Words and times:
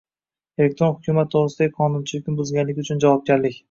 Elektron 0.63 0.95
hukumat 0.95 1.31
to‘g‘risidagi 1.37 1.77
qonunchilikni 1.79 2.39
buzganlik 2.43 2.85
uchun 2.87 3.09
javobgarlik 3.09 3.59